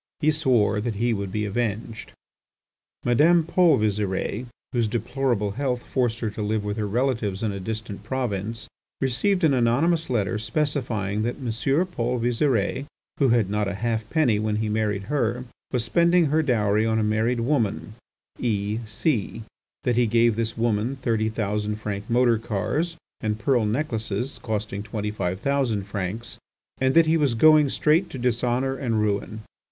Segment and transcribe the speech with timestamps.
[0.19, 2.13] He swore that he would be avenged.
[3.05, 7.59] Madame Paul Visire, whose deplorable health forced her to live with her relatives in a
[7.59, 8.67] distant province,
[8.99, 11.51] received an anonymous letter specifying that M.
[11.85, 12.87] Paul Visire,
[13.19, 16.97] who had not a half penny when he married her, was spending her dowry on
[16.97, 17.93] a married woman,
[18.39, 19.43] E— C—,
[19.83, 25.11] that he gave this woman thirty thousand franc motor cars, and pearl necklaces costing twenty
[25.11, 26.39] five thousand francs,
[26.79, 29.41] and that he was going straight to dishonour and ruin.